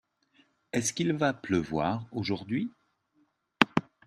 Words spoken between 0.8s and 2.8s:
qu'il va pleuvoir aujourd'hui?